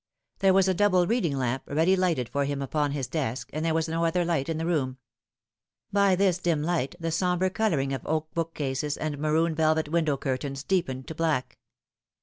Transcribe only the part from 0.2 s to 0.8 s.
There was a